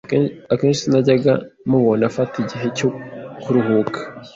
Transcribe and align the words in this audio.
akenshi 0.53 0.81
sinajyaga 0.83 1.33
mubona 1.69 2.03
afata 2.11 2.33
igihe 2.43 2.67
cyo 2.77 2.89
kuruhuka 3.41 3.99